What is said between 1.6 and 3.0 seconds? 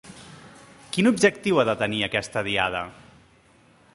ha de tenir aquesta Diada?